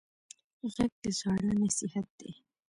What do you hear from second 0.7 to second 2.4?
غږ د زاړه نصیحت دی